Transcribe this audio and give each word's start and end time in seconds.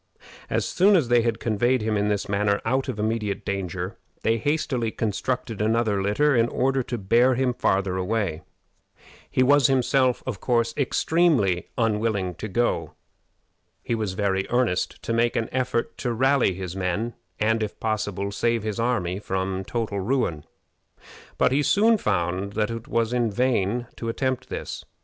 As 0.49 0.65
soon 0.65 0.95
as 0.95 1.09
they 1.09 1.21
had 1.21 1.39
conveyed 1.39 1.83
him 1.83 1.95
in 1.95 2.07
this 2.07 2.27
manner 2.27 2.59
out 2.65 2.89
of 2.89 2.97
immediate 2.97 3.45
danger, 3.45 3.99
they 4.23 4.39
hastily 4.39 4.89
constructed 4.89 5.61
another 5.61 6.01
litter 6.01 6.35
in 6.35 6.47
order 6.47 6.81
to 6.81 6.97
bear 6.97 7.35
him 7.35 7.53
farther 7.53 7.97
away. 7.97 8.41
He 9.29 9.43
was 9.43 9.67
himself 9.67 10.23
extremely 10.75 11.67
unwilling 11.77 12.33
to 12.33 12.47
go. 12.47 12.93
He 13.83 13.93
was 13.93 14.13
very 14.13 14.47
earnest 14.49 15.03
to 15.03 15.13
make 15.13 15.35
an 15.35 15.49
effort 15.51 15.95
to 15.99 16.11
rally 16.11 16.55
his 16.55 16.75
men, 16.75 17.13
and, 17.39 17.61
if 17.61 17.79
possible, 17.79 18.31
save 18.31 18.63
his 18.63 18.79
army 18.79 19.19
from 19.19 19.63
total 19.63 19.99
ruin. 19.99 20.45
But 21.37 21.51
he 21.51 21.61
soon 21.61 21.99
found 21.99 22.53
that 22.53 22.71
it 22.71 22.87
was 22.87 23.13
in 23.13 23.29
vain 23.29 23.85
to 23.97 24.09
attempt 24.09 24.49
this. 24.49 24.83